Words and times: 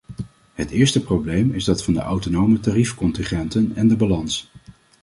Het 0.53 0.69
eerste 0.69 1.03
probleem 1.03 1.51
is 1.53 1.63
dat 1.63 1.83
van 1.83 1.93
de 1.93 1.99
autonome 1.99 2.59
tariefcontingenten 2.59 3.75
en 3.75 3.87
de 3.87 3.95
balans. 3.95 4.51